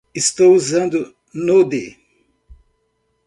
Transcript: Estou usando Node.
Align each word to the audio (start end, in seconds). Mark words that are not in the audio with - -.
Estou 0.15 0.51
usando 0.55 1.13
Node. 1.47 1.83